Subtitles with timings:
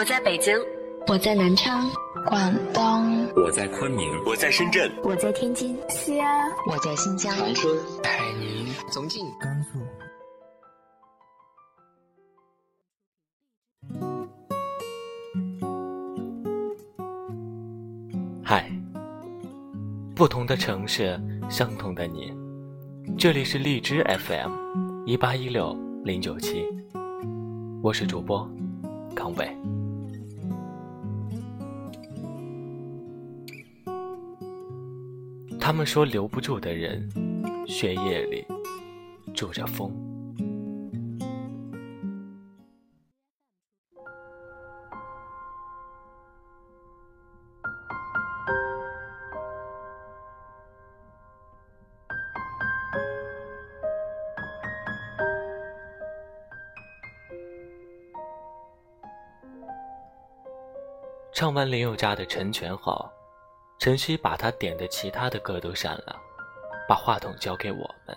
[0.00, 0.58] 我在北京，
[1.08, 1.86] 我在南昌，
[2.24, 9.78] 广东，我在昆明，我在深圳，我在天津，西安，我在新疆，长春，海宁，重庆，甘肃。
[18.42, 18.72] 嗨，
[20.16, 21.20] 不同的城市，
[21.50, 22.32] 相同的你，
[23.18, 24.50] 这里是荔枝 FM，
[25.04, 26.64] 一八一六零九七，
[27.82, 28.50] 我是主播
[29.14, 29.54] 康伟。
[35.70, 37.08] 他们说留不住的人，
[37.64, 38.44] 血液里
[39.32, 39.88] 住着风。
[61.32, 63.08] 唱完林宥嘉的《成全》后，
[63.80, 66.14] 陈曦把他点的其他的歌都删了，
[66.86, 68.14] 把话筒交给我们，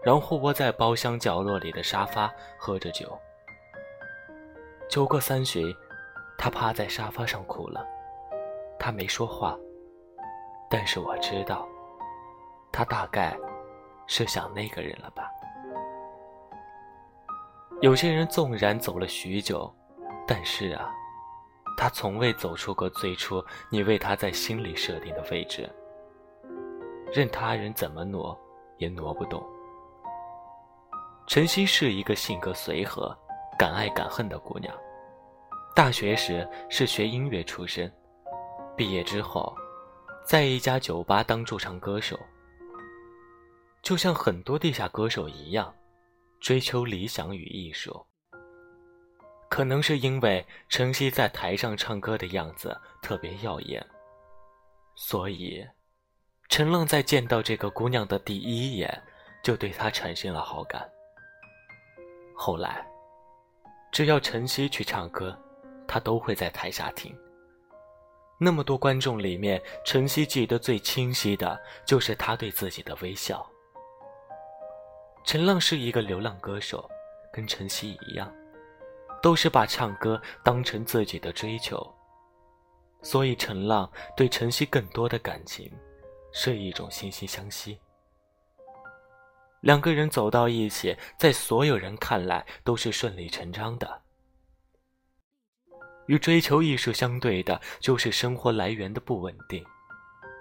[0.00, 3.18] 然后窝在包厢角落里的沙发喝着酒。
[4.88, 5.74] 酒过三巡，
[6.38, 7.84] 他趴在沙发上哭了，
[8.78, 9.58] 他没说话，
[10.70, 11.66] 但是我知道，
[12.70, 13.36] 他大概
[14.06, 15.28] 是想那个人了吧。
[17.80, 19.68] 有些人纵然走了许久，
[20.28, 20.88] 但是啊。
[21.76, 25.68] 他从未走出过最初你为他在心里设定的位置，
[27.12, 28.38] 任他人怎么挪，
[28.78, 29.44] 也挪不动。
[31.26, 33.16] 陈曦是一个性格随和、
[33.58, 34.74] 敢爱敢恨的姑娘。
[35.74, 37.92] 大学时是学音乐出身，
[38.76, 39.52] 毕业之后，
[40.24, 42.18] 在一家酒吧当驻唱歌手。
[43.82, 45.74] 就像很多地下歌手一样，
[46.40, 48.06] 追求理想与艺术。
[49.48, 53.84] 可能是因为陈曦在台上唱歌的样子特别耀眼，
[54.94, 55.64] 所以
[56.48, 59.02] 陈浪在见到这个姑娘的第一眼
[59.42, 60.88] 就对她产生了好感。
[62.34, 62.84] 后来，
[63.92, 65.38] 只要晨曦去唱歌，
[65.86, 67.16] 他都会在台下听。
[68.40, 73.48] 那么多观众里面，晨曦记得最清晰的就是他对自己的微笑。
[75.24, 76.90] 陈浪是一个流浪歌手，
[77.32, 78.34] 跟晨曦一样。
[79.24, 81.82] 都是把唱歌当成自己的追求，
[83.00, 85.72] 所以陈浪对陈曦更多的感情，
[86.30, 87.80] 是一种惺惺相惜。
[89.62, 94.02] 两个人走到一起，在所有人看来都是顺理成章的。
[96.04, 99.64] 与追求艺术相对的，就是生活来源的不稳定，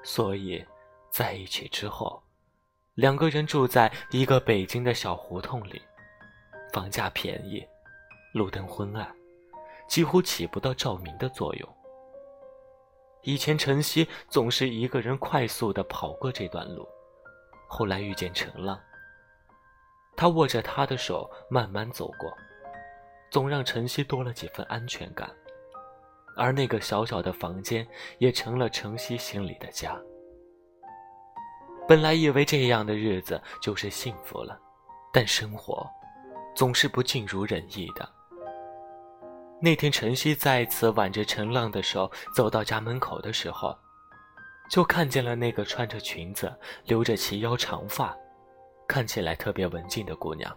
[0.03, 0.61] 所以
[1.09, 2.21] 在一起之后，
[2.95, 5.81] 两个人住在一个北京的小胡同里，
[6.73, 7.65] 房价便宜。
[8.33, 9.15] 路灯昏暗，
[9.87, 11.69] 几乎起不到照明的作用。
[13.21, 16.87] 以前晨曦总是一个人快速的跑过这段路，
[17.67, 18.77] 后来遇见陈浪，
[20.17, 22.35] 他握着他的手慢慢走过，
[23.29, 25.29] 总让晨曦多了几分安全感。
[26.35, 29.95] 而那个小小的房间也成了晨曦心里的家。
[31.87, 34.59] 本来以为这样的日子就是幸福了，
[35.13, 35.87] 但生活
[36.55, 38.11] 总是不尽如人意的。
[39.63, 43.73] 那天，晨曦再次挽着陈浪的手走到家门口的时候，
[44.69, 46.53] 就看见了那个穿着裙子、
[46.83, 48.13] 留着齐腰长发、
[48.85, 50.53] 看起来特别文静的姑娘。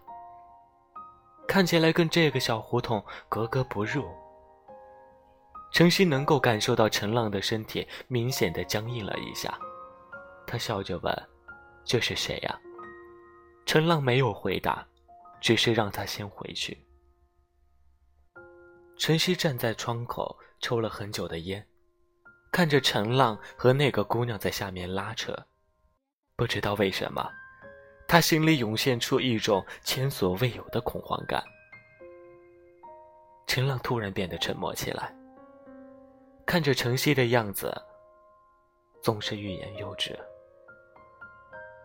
[1.46, 4.08] 看起来跟这个小胡同格格不入。
[5.70, 9.56] 晨曦能够感受到陈浪的身体明显的僵硬了一下，
[10.48, 11.28] 他笑着问
[11.86, 12.58] ：“这是谁呀？”
[13.66, 14.84] 陈浪没有回答，
[15.40, 16.76] 只是让他先回去。
[18.98, 21.64] 陈曦站在窗口抽了很久的烟，
[22.50, 25.36] 看着陈浪和那个姑娘在下面拉扯，
[26.34, 27.30] 不知道为什么，
[28.08, 31.44] 他心里涌现出一种前所未有的恐慌感。
[33.46, 35.14] 陈浪突然变得沉默起来，
[36.46, 37.72] 看着陈曦的样子，
[39.02, 40.18] 总是欲言又止。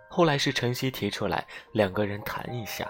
[0.09, 2.89] 后来是陈曦提出来，两个人谈一下。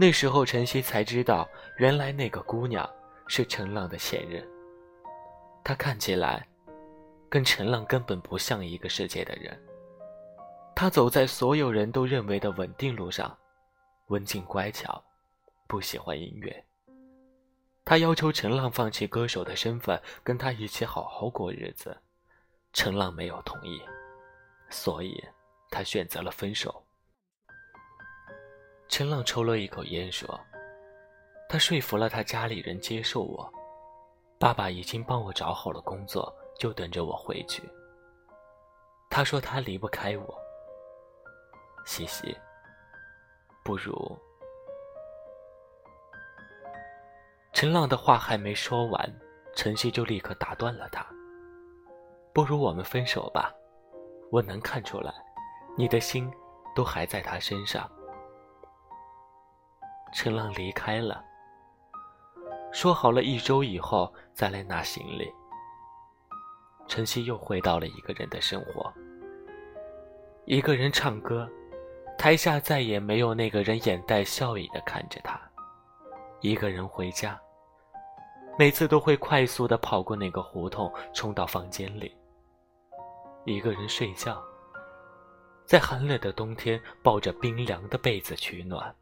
[0.00, 1.48] 那时候，晨曦才知道，
[1.78, 2.88] 原来那个姑娘
[3.26, 4.46] 是陈浪的前任。
[5.64, 6.46] 她看起来，
[7.28, 9.60] 跟陈浪根本不像一个世界的人。
[10.72, 13.36] 她走在所有人都认为的稳定路上，
[14.06, 15.02] 文静乖巧，
[15.66, 16.64] 不喜欢音乐。
[17.84, 21.96] 她要求陈浪放弃歌手的身份，跟他一起好好过日子。
[22.72, 23.82] 陈浪没有同意，
[24.70, 25.20] 所以
[25.70, 26.84] 他选择了分手。
[28.88, 30.40] 陈浪抽了一口烟，说
[31.48, 33.52] ：“他说服了他家里人接受我，
[34.38, 37.62] 爸爸已经帮我找好了工作，就等着我回去。
[39.10, 40.38] 他说他离不开我。
[41.84, 42.36] 西西，
[43.62, 44.18] 不如……
[47.52, 49.20] 陈浪的话还没说完，
[49.54, 51.06] 晨曦就立刻打断了他。
[52.32, 53.52] 不如我们分手吧，
[54.30, 55.12] 我能看出来，
[55.76, 56.30] 你的心
[56.74, 57.90] 都还在他身上。
[60.12, 61.22] 陈浪离开了，
[62.72, 65.30] 说好了一周以后再来拿行李。
[66.86, 68.92] 晨曦又回到了一个人的生活，
[70.46, 71.48] 一个人唱歌，
[72.16, 75.38] 台下再也没有那个人眼带笑意的看着他。
[76.40, 77.38] 一个人回家，
[78.58, 82.16] 每次都会快速的跑过那个胡同，冲到房间里。
[83.44, 84.42] 一个人睡觉，
[85.66, 88.94] 在寒冷的冬天抱着冰凉的被子取暖。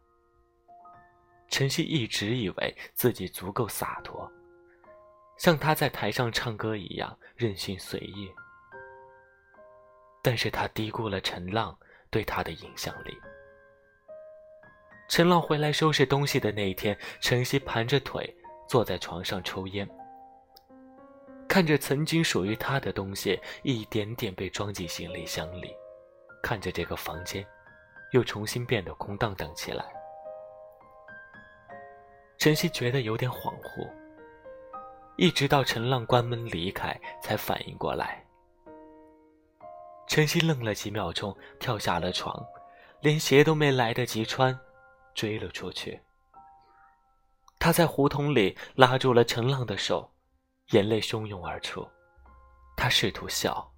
[1.49, 4.31] 陈曦一直以为自己足够洒脱，
[5.37, 8.31] 像他在台上唱歌一样任性随意。
[10.23, 11.79] 但是他低估了陈浪
[12.11, 13.17] 对他的影响力。
[15.09, 18.37] 陈浪回来收拾东西的那一天，陈曦盘着腿
[18.69, 19.89] 坐在床上抽烟，
[21.49, 25.73] 看着曾经属于他的东西一点点被装进行李箱里，
[26.43, 27.47] 看着这个房间
[28.11, 29.87] 又重新变得空荡荡起来。
[32.39, 33.91] 陈曦觉得有点恍惚，
[35.17, 38.25] 一直到陈浪关门离开，才反应过来。
[40.07, 42.47] 陈曦愣了几秒钟，跳下了床，
[43.01, 44.57] 连鞋都没来得及穿，
[45.15, 46.01] 追了出去。
[47.59, 50.09] 他在胡同里拉住了陈浪的手，
[50.71, 51.89] 眼泪汹涌而出。
[52.77, 53.73] 他试图笑，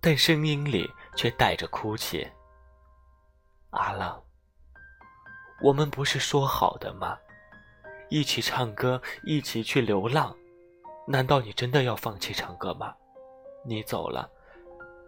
[0.00, 2.26] 但声音里却带着哭泣。
[3.70, 4.20] 阿浪，
[5.62, 7.16] 我们不是说好的吗？
[8.10, 10.34] 一起唱歌，一起去流浪，
[11.06, 12.94] 难道你真的要放弃唱歌吗？
[13.64, 14.30] 你走了，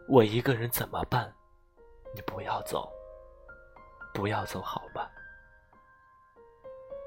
[0.09, 1.33] 我一个人怎么办？
[2.15, 2.91] 你不要走，
[4.13, 5.11] 不要走，好吧？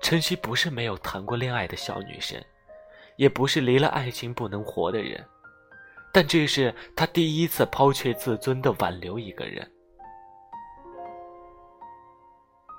[0.02, 2.44] 晨曦不是没有谈过恋爱的小女生，
[3.16, 5.24] 也不是离了爱情不能活的人，
[6.12, 9.70] 但这是她第一次抛却自尊的挽留一个人。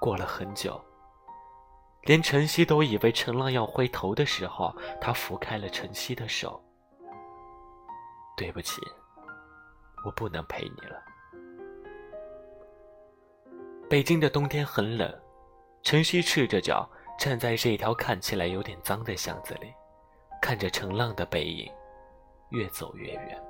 [0.01, 0.83] 过了很久。
[2.05, 6.63] 连晨曦都以为陈浪要回头的时候，他扶开了晨曦的手。
[8.37, 8.81] 对不起，
[10.05, 11.03] 我不能陪你了。
[13.89, 15.13] 北京的冬天很冷，
[15.83, 19.73] 晨曦赤着脚站在这条看起来有点脏的巷子里，
[20.43, 21.73] 看着陈浪的背影
[22.51, 23.43] 越走越远。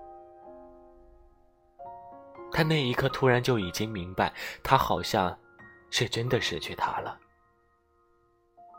[2.53, 5.37] 他那一刻突然就已经明白，他好像
[5.91, 7.19] 是真的失去他了。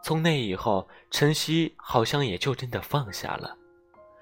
[0.05, 3.57] 从那以后，晨曦好像也就真的放下了，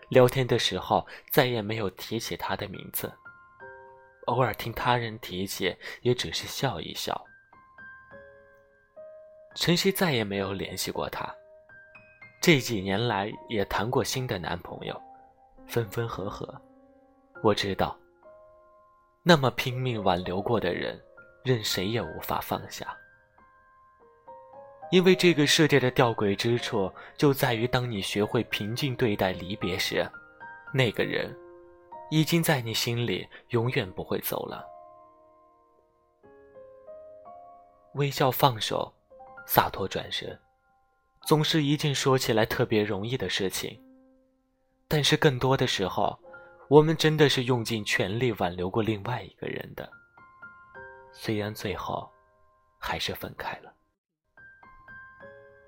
[0.08, 3.12] 聊天的时候再也没有提起他的名字，
[4.28, 7.22] 偶尔听他人提起，也只是笑一笑。
[9.56, 11.30] 晨曦再也没有联系过他，
[12.42, 14.98] 这几年来也谈过新的男朋友，
[15.68, 16.48] 分分合合。
[17.44, 18.00] 我知道，
[19.22, 20.98] 那么拼命挽留过的人，
[21.44, 22.98] 任谁也无法放下。
[24.92, 30.08] 因为这个世界的吊诡之处，就在于当你学会平静对待离别时，
[30.72, 31.36] 那个人，
[32.12, 34.64] 已经在你心里永远不会走了。
[37.96, 38.94] 微笑放手，
[39.48, 40.40] 洒脱转身，
[41.22, 43.80] 总是一件说起来特别容易的事情。
[44.88, 46.16] 但是更多的时候，
[46.68, 49.90] 我们真的是用尽全力挽留过另外一个人的，
[51.12, 52.08] 虽然最后，
[52.78, 53.73] 还是分开了。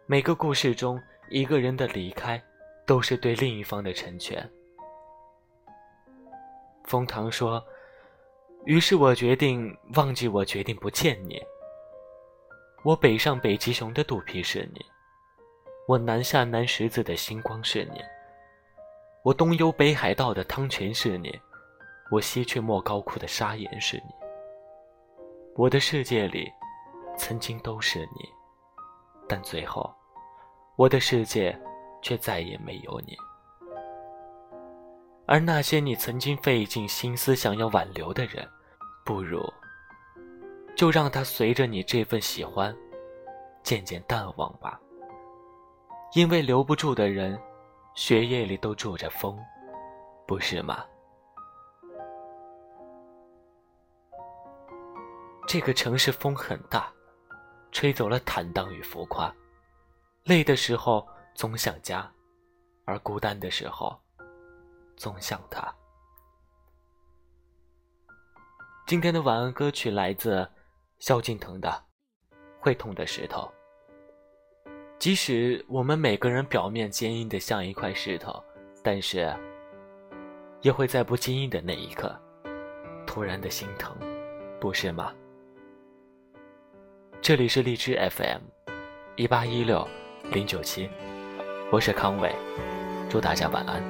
[0.07, 2.39] 每个故事中，一个人的离开，
[2.85, 4.47] 都是对另一方的成全。
[6.83, 7.65] 封唐说
[8.65, 11.41] ：“于是我决定忘记，我决定不见你。
[12.83, 14.85] 我北上北极熊的肚皮是你，
[15.87, 17.99] 我南下南十字的星光是你，
[19.23, 21.35] 我东游北海道的汤泉是你，
[22.11, 24.13] 我西去莫高窟的砂岩是你。
[25.55, 26.47] 我的世界里，
[27.17, 28.29] 曾经都是你。”
[29.27, 29.93] 但最后，
[30.75, 31.57] 我的世界
[32.01, 33.17] 却再也没有你。
[35.27, 38.47] 而那些你曾经费尽心思想要挽留的人，
[39.03, 39.41] 不如
[40.75, 42.75] 就让他随着你这份喜欢，
[43.63, 44.79] 渐渐淡忘吧。
[46.13, 47.39] 因为留不住的人，
[47.95, 49.37] 血液里都住着风，
[50.27, 50.85] 不是吗？
[55.47, 56.91] 这个城市风很大。
[57.75, 59.35] 吹走了坦荡与浮夸，
[60.23, 62.09] 累的时候总想家，
[62.85, 63.93] 而孤单的时候
[64.95, 65.75] 总想他。
[68.87, 70.49] 今天的晚安歌曲来自
[70.99, 71.69] 萧敬腾的
[72.61, 73.41] 《会痛的石头》。
[74.97, 78.41] 即使我们每个人表面坚硬的像一块石头，
[78.81, 79.35] 但是
[80.61, 82.17] 也会在不经意的那一刻，
[83.05, 83.93] 突然的心疼，
[84.61, 85.13] 不是吗？
[87.27, 88.37] 这里是荔枝 FM，
[89.15, 89.87] 一八一六
[90.31, 90.87] 零九七，
[91.71, 92.31] 我是康伟，
[93.09, 93.81] 祝大家晚安。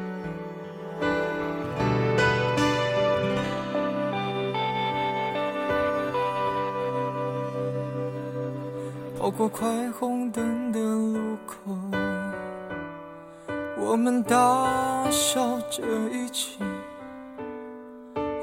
[9.19, 11.57] 跑过快红灯的路口，
[13.77, 16.57] 我们大笑着一起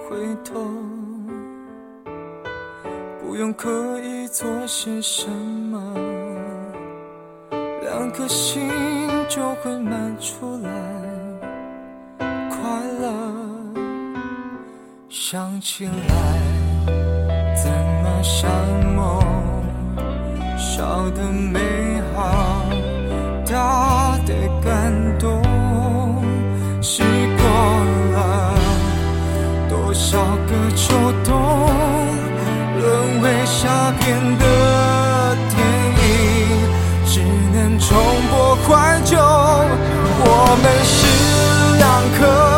[0.06, 0.60] 回头，
[3.32, 3.70] 不用刻
[4.00, 5.80] 意做些什么，
[7.80, 8.68] 两颗心
[9.26, 10.70] 就会满出来
[12.50, 12.58] 快
[13.00, 13.08] 乐。
[15.08, 15.92] 想起来，
[17.56, 17.72] 怎
[18.02, 18.50] 么像
[18.94, 19.22] 梦？
[20.58, 21.58] 小的美
[22.14, 22.66] 好，
[23.46, 25.42] 大的感动，
[26.82, 27.02] 试
[27.38, 27.46] 过
[28.12, 28.54] 了
[29.70, 30.92] 多少个秋
[31.24, 31.32] 冬，
[33.62, 35.56] 下片的电
[36.02, 36.02] 影，
[37.06, 37.20] 只
[37.54, 37.96] 能重
[38.28, 39.16] 播怀旧。
[40.24, 40.26] 我
[40.60, 40.98] 们是
[41.78, 41.86] 两
[42.18, 42.51] 颗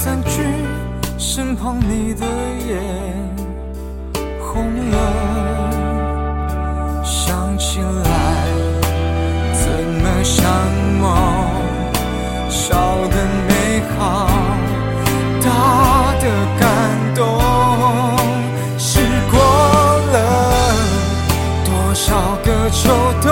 [0.00, 0.40] 写三句，
[1.18, 2.24] 身旁你的
[2.66, 2.80] 眼
[4.40, 4.96] 红了，
[7.04, 8.08] 想起来
[9.52, 10.50] 怎么像
[10.98, 11.04] 梦，
[12.48, 12.74] 小
[13.10, 13.16] 的
[13.46, 14.30] 美好，
[15.44, 16.24] 大的
[16.58, 16.64] 感
[17.14, 17.20] 动。
[18.78, 19.38] 时过
[20.12, 20.16] 了
[21.66, 22.48] 多少个。
[22.70, 22.88] 秋
[23.20, 23.28] 冬，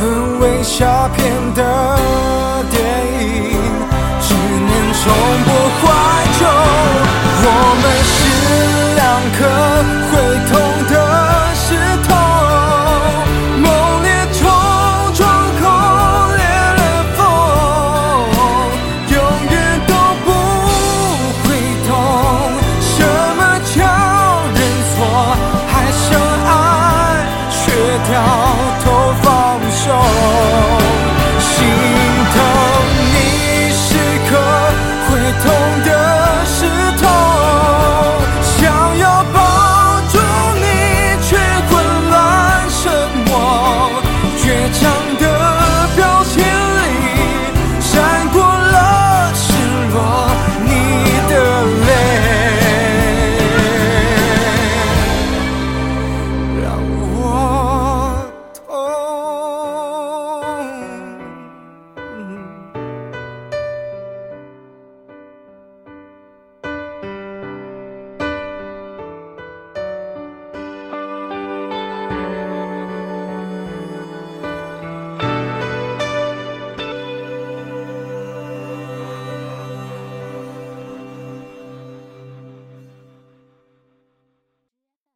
[0.00, 2.31] 沦为下片的。
[5.04, 6.91] 冲破怀中